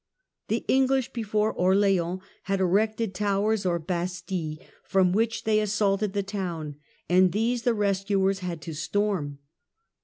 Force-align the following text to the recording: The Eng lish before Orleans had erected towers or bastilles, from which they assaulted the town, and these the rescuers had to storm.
The 0.47 0.65
Eng 0.67 0.87
lish 0.87 1.13
before 1.13 1.53
Orleans 1.53 2.21
had 2.45 2.59
erected 2.59 3.13
towers 3.13 3.67
or 3.67 3.77
bastilles, 3.77 4.57
from 4.83 5.11
which 5.11 5.43
they 5.43 5.59
assaulted 5.59 6.13
the 6.13 6.23
town, 6.23 6.77
and 7.07 7.31
these 7.33 7.61
the 7.61 7.75
rescuers 7.75 8.39
had 8.39 8.63
to 8.63 8.73
storm. 8.73 9.37